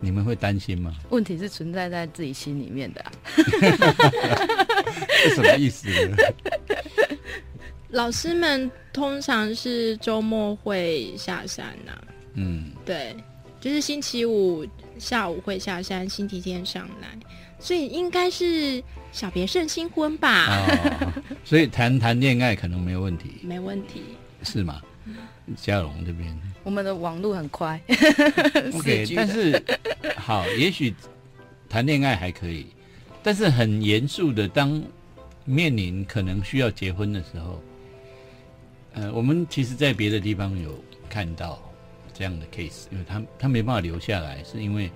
[0.00, 0.96] 你们会担心吗？
[1.10, 3.04] 问题是存在在自己心里面的。
[5.24, 5.86] 是什么意思？
[7.92, 11.92] 老师们通常是周末会下山呐。
[12.32, 13.14] 嗯，对，
[13.60, 14.66] 就是星期五
[14.98, 17.08] 下午会下山，星期天上来。
[17.60, 20.66] 所以应该是小别胜新婚吧？
[21.44, 24.02] 所以谈谈恋爱可能没有问题，没问题。
[24.42, 24.80] 是吗？
[25.56, 26.36] 嘉荣这边。
[26.62, 27.80] 我们的网络很快，
[28.74, 29.62] OK，但是
[30.16, 30.94] 好，也许
[31.68, 32.66] 谈恋爱还可以，
[33.22, 34.82] 但是很严肃的，当
[35.44, 37.62] 面临可能需要结婚的时候，
[38.92, 41.60] 呃，我们其实在别的地方有看到
[42.12, 44.90] 这样的 case，因为他他没办法留下来，是因为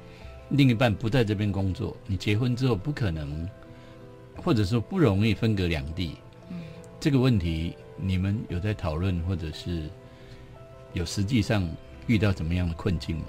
[0.48, 3.48] 另一半不在这边工作，你结婚之后不可能，
[4.36, 6.16] 或者说不容易分隔两地。
[6.50, 6.56] 嗯
[7.00, 9.82] 这个问题你们有在讨论，或者是？
[10.92, 11.68] 有实际上
[12.06, 13.24] 遇到怎么样的困境吗？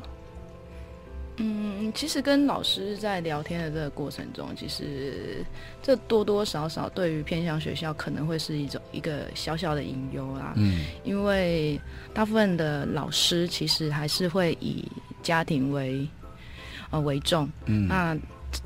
[1.37, 5.43] 嗯，其实跟老师在聊天的这个过程中，其实
[5.81, 10.53] 这多多少少对于偏向学校可能会是一种一个小小的隐忧啦。
[10.57, 11.81] 嗯，因为
[12.13, 14.87] 大部分的老师其实还是会以
[15.23, 16.07] 家庭为
[16.91, 17.49] 呃为重。
[17.65, 18.17] 嗯，那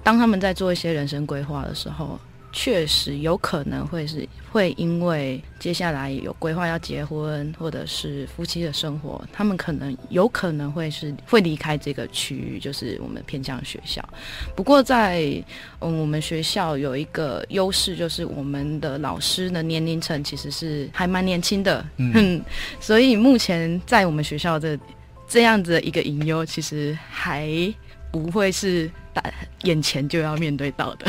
[0.03, 2.19] 当他们在做一些人生规划的时候。
[2.51, 14.03] 确实有可能会是会因为接下来有规划要结婚，或者是夫妻的生活，他们可能有可能会是会离开这个区域，就是我们偏向学校。
[14.55, 15.31] 不过在
[15.79, 22.41] 嗯我们学校有一个优势，就是我们的老师的年龄层其实是还蛮年轻的，嗯，
[22.79, 24.75] 所以目前在我们学校的
[25.27, 27.47] 这样子的一个隐忧，其实还
[28.11, 29.23] 不会是打。
[29.63, 31.05] 眼前就要面对到的，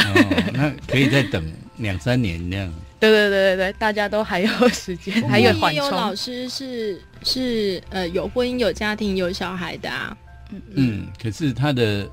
[0.52, 2.74] 那可以再等两三年那样。
[2.98, 5.88] 对对对对对，大家都还有时间，还有缓冲。
[5.92, 10.16] 老师是是呃有婚姻、有家庭、有小孩的啊。
[10.50, 12.10] 嗯嗯，可是他的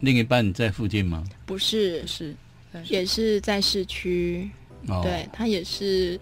[0.00, 1.22] 另一半在附近吗？
[1.46, 2.34] 不是，是
[2.88, 4.50] 也是在市区。
[4.88, 6.18] 哦对他也是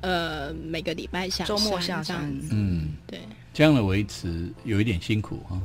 [0.00, 2.32] 呃每个礼拜下周末下山。
[2.52, 3.18] 嗯，对，
[3.52, 5.58] 这样的维持有一点辛苦啊。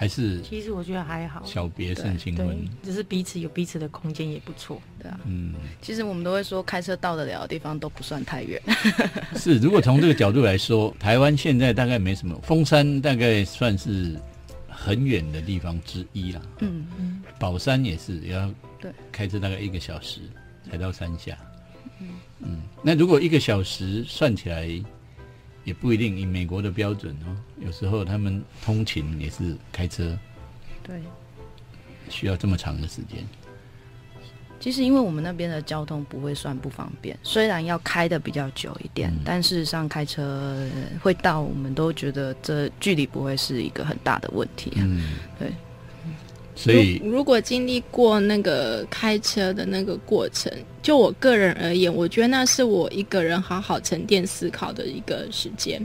[0.00, 8.58] 还是，其实我觉得还好，小别胜新婚，只是彼此有彼此的空间也不错，对啊，嗯，其实我们都会说，开车到得了的地方都不算太远。
[9.36, 14.18] 是，如果从这个角度来说，台湾现在大概没什么，峰山大概算是
[14.70, 16.40] 很远的地方之一啦。
[16.60, 20.22] 嗯嗯，宝山也是要对开车大概一个小时
[20.70, 21.36] 才到山下。
[22.00, 22.08] 嗯
[22.38, 24.82] 嗯，那如果一个小时算起来。
[25.64, 30.18] 也不一定以美国的标准哦，有时候他们通勤也是开车，
[30.82, 31.00] 对，
[32.08, 33.26] 需要这么长的时间。
[34.58, 40.68] 其实因为我们那边的交通不会算不方便，虽然要开的比较久一点，但事实上开车
[41.02, 44.72] 会到，我们都觉得这距离不会是一个很大的问题。
[44.76, 45.02] 嗯，
[45.38, 45.50] 对。
[46.62, 55.84] 所以，如果经历过那个开车的那个过程，就我个人而言，我觉得那是我一个人好好沉淀思考的一个时间。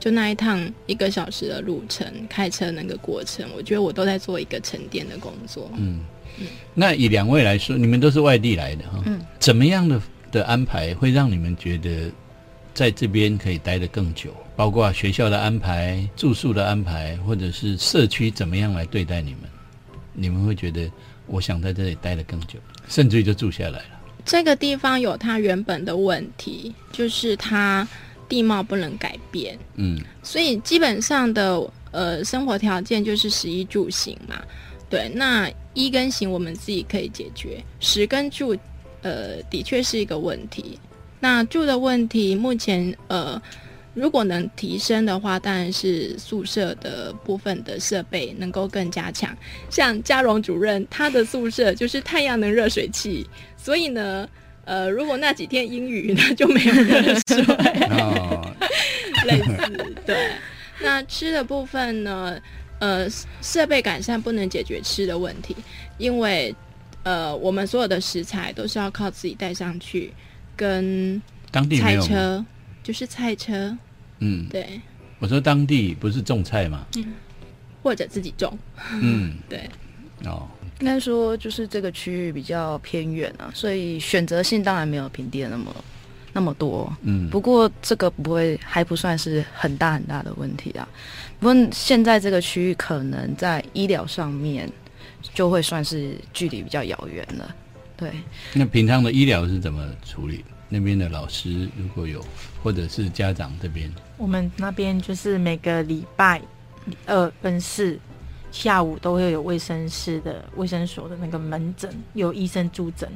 [0.00, 5.70] 就那一趟一个小时的路程，开车那个过程，我觉得我都在做一个沉淀的工作。
[5.76, 6.00] 嗯
[6.40, 6.46] 嗯。
[6.72, 10.00] 那以两位来说，你们都是外地来的哈，嗯，怎么样的
[10.32, 12.10] 的安排会让你们觉得
[12.72, 14.34] 在这边可以待得更久？
[14.56, 19.42] 包括学校的安排、住宿的安排，或者是社区怎么样来对待你们？
[20.12, 20.90] 你们会觉得，
[21.26, 24.00] 我想在这里待得更久，甚至于就住下来了。
[24.24, 27.86] 这个地方有它原本的问题，就是它
[28.28, 29.58] 地貌不能改变。
[29.74, 34.40] 嗯，所以基本上的呃生活条件就是食衣住行嘛。
[34.88, 38.56] 对，那衣跟行我们自己可以解决，食跟住，
[39.00, 40.78] 呃，的确是一个问题。
[41.18, 43.40] 那住的问题，目前呃。
[43.94, 49.36] 如果能提升的话，当然是宿舍的部分的设备能够更加强。
[49.68, 53.26] 像嘉荣主任，他的宿舍就是太阳能热水器，
[53.56, 54.26] 所以呢，
[54.64, 57.44] 呃，如果那几天阴雨，那就没有热水。
[59.26, 60.16] 类似对。
[60.80, 62.40] 那吃的部分呢，
[62.78, 63.06] 呃，
[63.42, 65.54] 设备改善不能解决吃的问题，
[65.98, 66.54] 因为
[67.02, 70.12] 呃，我们所有的食材都是要靠自己带上去，
[70.56, 72.42] 跟当地菜车。
[72.82, 73.76] 就是菜车，
[74.18, 74.80] 嗯，对，
[75.18, 77.04] 我说当地不是种菜吗，嗯，
[77.82, 78.58] 或者自己种，
[79.00, 79.70] 嗯， 对，
[80.24, 80.48] 哦，
[80.80, 85.84] 应该说就是这个区域比较偏远啊，所以选择性当然没有平地那么
[86.32, 90.88] 那么多，嗯，不过这个不会还不算是很大很大的问题啊。
[91.38, 94.70] 不过现在这个区域可能在医疗上面
[95.34, 97.54] 就会算是距离比较遥远了，
[97.96, 98.10] 对。
[98.54, 100.44] 那平常的医疗是怎么处理？
[100.72, 102.24] 那边的老师如果有，
[102.62, 106.40] 或者是家长这边，我们那边就是每个礼拜
[107.04, 107.98] 二跟四
[108.50, 113.06] 下午都会有卫生室的卫生所的那个门诊，有医生助诊。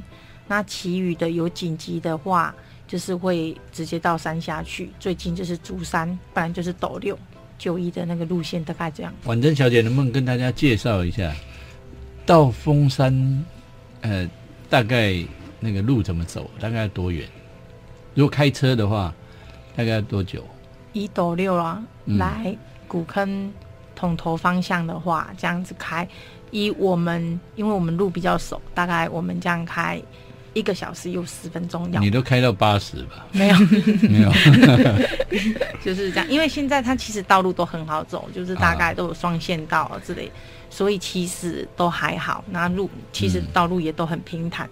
[0.47, 2.55] 那其余的有紧急的话，
[2.87, 7.19] 就是会直接到山下去，最近就是竹山，不然就是斗六
[7.57, 9.11] 就医的那个路线，大概这样。
[9.25, 11.35] 婉珍小姐，能不能跟大家介绍一下
[12.27, 13.45] 到峰山？
[14.03, 14.29] 呃，
[14.69, 15.25] 大概
[15.59, 16.51] 那个路怎么走？
[16.61, 17.27] 大概多远？
[18.17, 19.15] 如果开车的话，
[19.77, 20.43] 大概要多久？
[20.95, 21.81] 一斗六啊
[22.19, 22.57] 来
[22.89, 23.53] 古坑
[23.95, 26.09] 统头方向的话，这样子开，
[26.51, 30.01] 以我们因为我们路比较熟，大概我们这样开
[30.55, 32.01] 一个小时有十分钟要。
[32.01, 33.27] 你都开到八十吧？
[33.33, 33.59] 没有，
[34.09, 34.33] 没有，
[35.85, 36.27] 就是这样。
[36.31, 40.33] 因为现在它其实道路都很好走，就是大概都有双线道之类，
[40.71, 42.43] 所以其实都还好。
[42.49, 44.67] 那路其实道路也都很平坦。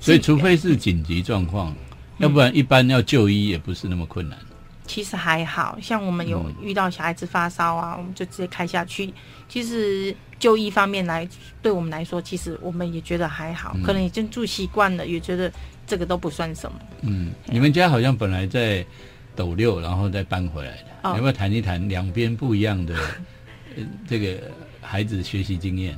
[0.00, 1.72] 所以除非是紧急状况，
[2.20, 4.38] 要不然一般要就医也不是那么困难。
[4.86, 9.12] 其实还好像我们有遇到小孩子发烧啊，我们就直接开下去。
[9.48, 11.28] 其实就医方面来，
[11.62, 15.50] 对我们来说，其实我们也觉得还好，可能已经住习惯了，也觉得
[15.86, 16.78] 这个都不算什么。
[17.02, 18.84] 嗯，你们家好像本来在
[19.36, 22.96] 斗六，然后再搬回来的，要不要谈一谈两边不一样的
[24.08, 24.40] 这个
[24.80, 25.96] 孩子学习经验？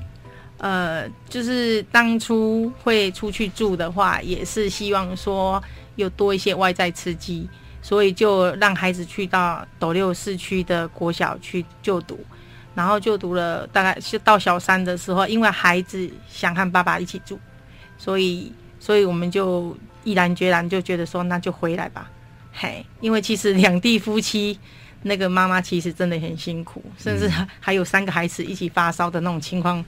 [0.58, 5.60] 呃，就是当初会出去住的话，也是希望说
[5.96, 7.48] 又多一些外在刺激。
[7.84, 12.16] 所以就让孩子去到斗六市区的国小去就读，
[12.76, 17.36] 然后就读了大概是到小三的时候，因为孩子想和爸爸一起住，
[17.98, 22.08] 所以所以我们就毅然决然就觉得说那就回来吧，
[22.52, 24.56] 嘿，因为其实两地夫妻
[25.02, 27.30] 那个妈妈其实真的很辛苦，甚至
[27.60, 29.84] 还有三个孩子一起发烧的那种情况，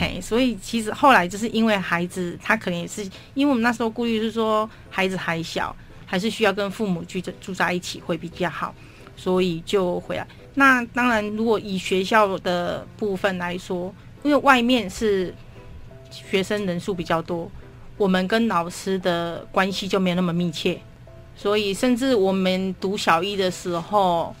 [0.00, 3.02] 嘿，所以其实后来就是因为孩子他可能也是
[3.34, 5.74] 因为我们那时候顾虑是说孩子还小。
[6.08, 8.72] 还是需要跟父母住着住在一起会比较好，
[9.16, 10.24] 所以就回来。
[10.54, 13.92] 那当然，如果以学校的部分来说，
[14.22, 15.34] 因为外面是
[16.12, 17.50] 学生人数比较多，
[17.96, 20.80] 我们跟老师的关系就没有那么密切，
[21.34, 24.32] 所以甚至我们读小一的时候，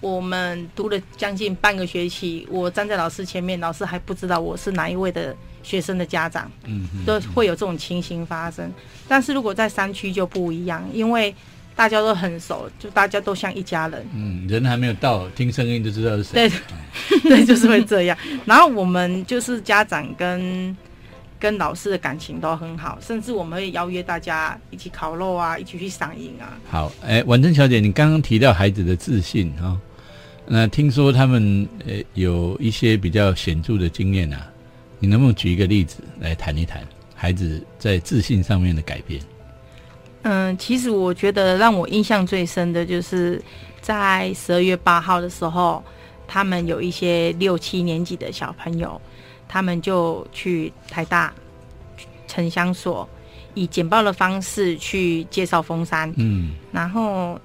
[0.00, 5.34] 我们读了将近半个学期，我站在老师前面，老师还不知道我是哪一位的。
[5.64, 8.70] 学生的家长，嗯，都会有这种情形发生。
[9.08, 11.34] 但是如果在山区就不一样，因为
[11.74, 14.06] 大家都很熟，就大家都像一家人。
[14.14, 16.50] 嗯，人还没有到，听声音就知道是谁。
[16.50, 18.18] 对，对，就是会这样。
[18.44, 20.76] 然后我们就是家长跟
[21.44, 26.56] 跟老师的感情都很好，甚至我们会邀约大家一起烤肉啊，一起去赏萤啊。
[26.70, 29.78] 好，哎，婉珍小姐，你刚刚提到孩子的自信啊，
[30.46, 34.40] 那听说他们呃有一些比较显著的经验啊。
[34.98, 36.80] 你能不能举一个例子来谈一谈
[37.14, 39.20] 孩子在自信上面的改变？
[40.22, 43.42] 嗯，其实我觉得让我印象最深的就是
[43.82, 45.84] 在十二月八号的时候，
[46.26, 48.98] 他们有一些六七年级的小朋友，
[49.54, 51.32] 他们就去台大
[52.26, 53.08] 城乡所
[53.54, 56.12] 以简报的方式去介绍峰山。
[56.16, 57.40] 嗯，然后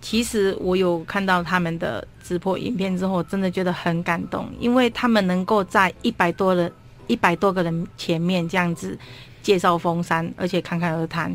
[0.00, 6.72] 其实我有看到他们的直播影片之后，真的觉得很感动，因为他们能够在一百多人。
[7.08, 8.96] 一百多个人前面这样子
[9.42, 11.34] 介绍峰山，而且侃侃而谈，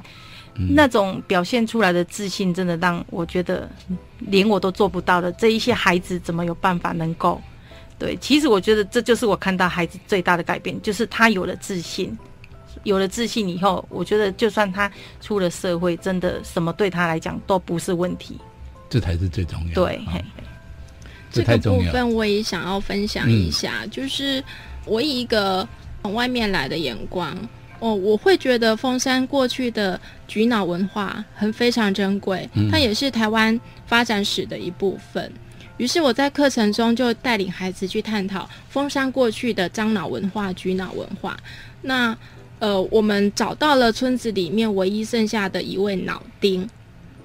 [0.72, 3.70] 那种表现出来的自信，真的让我觉得
[4.20, 5.30] 连我都做不到的。
[5.34, 7.40] 这一些孩子怎么有办法能够？
[8.00, 12.18] 对，其实我觉得这就是我看到孩子最大的改变，就是他有了自信。
[12.84, 18.40] 有了自信以后，我觉得就算他出了社会，真的什么对他来讲都不是问题。
[18.90, 19.74] 这才是最重要。
[19.74, 20.00] 对，
[21.32, 24.44] 这个部分我也想要分享一下，就是。
[24.90, 25.68] 我以一个
[26.02, 27.38] 从外面来的眼光，
[27.80, 35.30] 哦，我会觉得凤山过去的菊脑文化很非常珍贵，它也是台湾发展史的一部分。
[35.78, 41.38] 于是我在课程中就带领孩子去探讨凤山过去的樟脑文化、菊脑文化。
[41.82, 42.18] 那
[42.60, 46.68] 呃，我们找到了村子里面唯一剩下的一位脑丁。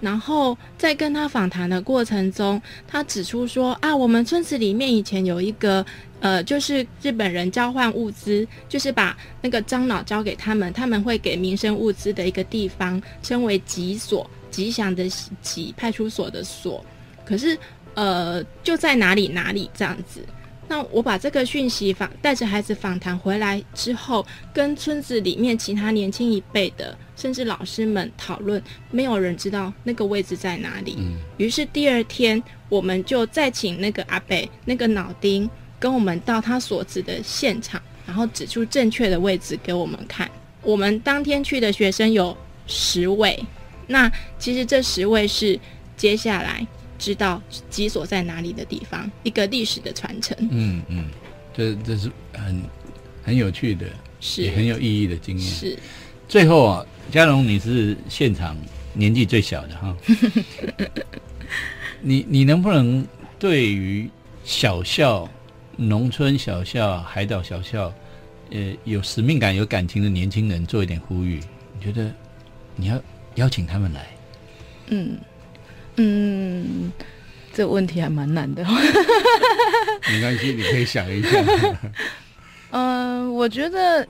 [0.01, 5.87] 然后在跟他访谈的过程中，他指出说啊，我们村子里面以前有一个，
[6.19, 15.09] 呃，就是日本人交换物资，就是把那个樟脑交给他们，他们会给民生物资的一个地方，称为吉所，吉祥的
[15.41, 16.85] 吉，派出所的所。
[17.25, 17.57] 可是，
[17.95, 20.21] 呃，就在哪里哪里这样子。
[20.69, 24.25] 那我把这个讯息访带着孩子访谈回来之后，
[24.55, 30.97] 跟村子里面其他年轻一辈的，甚至老师们讨论，没有人知道那个位置在哪里。
[31.37, 40.31] 于是第二天，我们就再请那个阿北那个脑丁跟我们到他所指的现场，然后指出正确的位置给我们看。
[40.63, 42.35] 我们当天去的学生有
[42.67, 43.39] 十位，
[43.89, 45.59] 那其实这十位是
[45.99, 46.67] 接下来。
[47.03, 50.37] 知道基所在哪里的地方，一个历史的传承。
[50.53, 51.11] 嗯嗯，
[51.53, 52.63] 这这是很
[53.25, 53.87] 很有趣的，
[54.21, 55.51] 是也很有意义的经验。
[55.51, 55.77] 是
[56.29, 58.57] 最后啊，嘉荣，你是现场
[58.93, 59.97] 年纪最小的哈，
[62.01, 63.05] 你你能不能
[63.37, 64.09] 对于
[64.45, 65.29] 小校、
[65.77, 67.93] 农村小校、海岛小校，
[68.53, 71.41] 呃，有使命感、有感情的年轻人做一点呼吁？
[71.77, 72.15] 你觉得
[72.77, 73.03] 你要
[73.35, 74.07] 邀请他们来？
[74.87, 75.19] 嗯。
[75.97, 76.91] 嗯，
[77.53, 78.65] 这问题还蛮难的。
[80.11, 81.45] 没关系，你可以想一下。
[82.71, 84.07] 嗯，我觉得，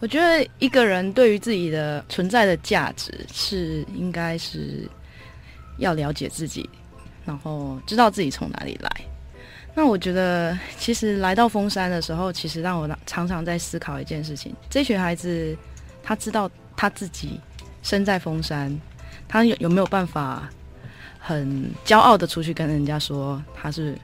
[0.00, 4.88] 我觉得一个人对于自己的存在的价值是应该是
[5.78, 6.68] 要了解自己，
[7.24, 8.90] 然后知道自己从哪里来。
[9.74, 15.56] 那我觉得，其实来到峰山的时候，其实让我常常在思考一件事情：这群孩子，
[16.02, 17.40] 他知道他自己
[17.82, 18.78] 身在峰山，
[19.26, 20.48] 他有有没有办法
[21.26, 23.96] 很骄傲的出去跟人家说他是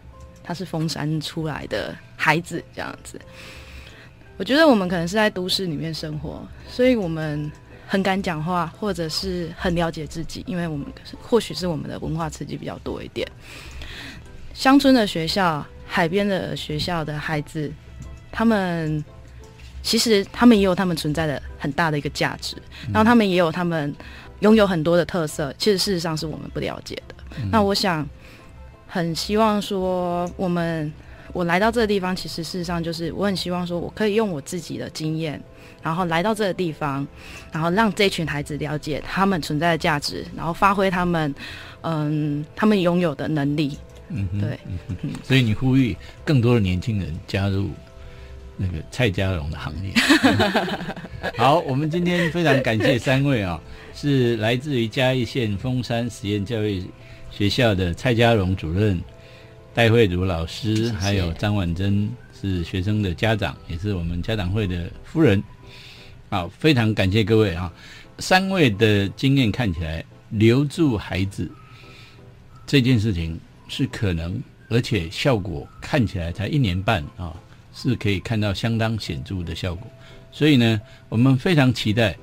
[0.42, 3.20] 他是峰山出来的孩子这样子？
[4.38, 7.52] 我觉得我们可能是在都市里面生活，所以我们
[7.86, 10.86] 很敢讲话，或者是很了解自己，因为我们
[11.20, 13.30] 或许是我们的文化刺激比较多一点。
[14.54, 17.70] 乡村的学校、海边的学校的孩子，
[18.32, 19.04] 他们
[19.82, 22.56] 其实他们也有他们存在的很大的一个价值，
[22.90, 23.94] 然后他们也有他们
[24.40, 27.14] 拥有很多的特色，其实事实上是我们不了解的。
[27.50, 28.06] 那我想
[28.86, 30.92] 很希望说，我们
[31.32, 35.40] 我来到这个地方，其实事实上就是我很希望说我可以用我自己的经验，
[35.82, 37.06] 然后来到这个地方，
[37.52, 41.32] 然后让这群孩子了解他们存在的价值，然后发挥他们
[41.82, 43.78] 嗯他们拥有的能力。
[44.08, 44.58] 嗯，对，
[45.22, 47.70] 所以你呼吁更多的年轻人加入
[48.62, 49.94] 那个蔡家荣的行列。
[51.38, 53.58] 好，我们今天非常感谢三位啊，
[53.94, 56.84] 是来自于嘉义县峰山实验教育
[57.30, 59.00] 学校的蔡家荣主任、
[59.72, 65.42] 戴慧茹老师，还有张婉珍是学生的家长，也是我们家长会的夫人。
[66.28, 67.72] 好，非常感谢各位啊，
[68.18, 71.50] 三位的经验看起来留住孩子
[72.66, 73.40] 这件事情。
[73.72, 77.32] 是可能，而且效果看起来才一年半啊，
[77.72, 79.86] 是可以看到相当显著的效果。
[80.32, 82.16] 所以呢，我们非常期待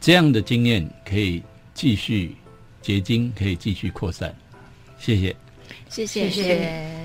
[0.00, 1.42] 这样的经验可以
[1.72, 2.34] 继续
[2.82, 4.34] 结晶，可以继续扩散。
[4.98, 5.36] 谢谢，
[5.88, 7.03] 谢谢，谢谢。